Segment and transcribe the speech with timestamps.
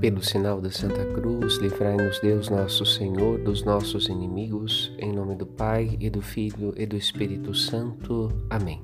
[0.00, 5.44] Pelo sinal da Santa Cruz, livrai-nos Deus nosso Senhor dos nossos inimigos, em nome do
[5.44, 8.32] Pai e do Filho e do Espírito Santo.
[8.48, 8.82] Amém.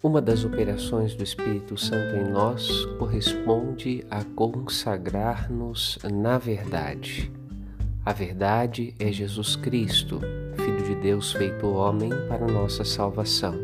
[0.00, 7.28] Uma das operações do Espírito Santo em nós corresponde a consagrar-nos na verdade.
[8.06, 10.20] A verdade é Jesus Cristo,
[10.54, 13.56] Filho de Deus feito homem para nossa salvação.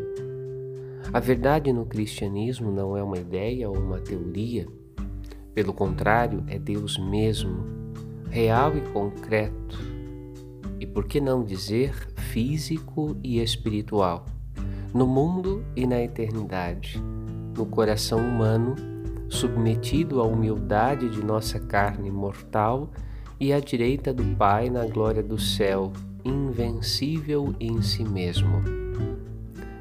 [1.13, 4.67] A verdade no cristianismo não é uma ideia ou uma teoria
[5.57, 7.65] pelo contrário, é Deus mesmo,
[8.29, 9.79] real e concreto,
[10.79, 14.27] e por que não dizer físico e espiritual,
[14.93, 17.03] no mundo e na eternidade,
[17.57, 18.77] no coração humano,
[19.31, 22.91] submetido à humildade de nossa carne mortal
[23.41, 25.91] e à direita do Pai na glória do céu,
[26.23, 28.63] invencível em si mesmo.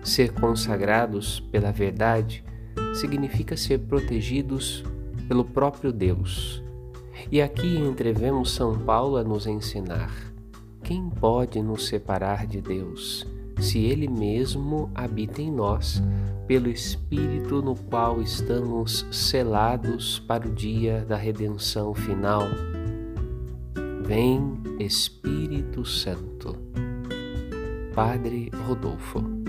[0.01, 2.45] Ser consagrados pela verdade
[2.93, 4.81] significa ser protegidos
[5.27, 6.63] pelo próprio Deus.
[7.31, 10.11] E aqui entrevemos São Paulo a nos ensinar:
[10.83, 13.25] quem pode nos separar de Deus,
[13.59, 16.01] se Ele mesmo habita em nós,
[16.47, 22.43] pelo Espírito no qual estamos selados para o dia da redenção final?
[24.03, 26.55] Vem, Espírito Santo.
[27.95, 29.44] Padre Rodolfo.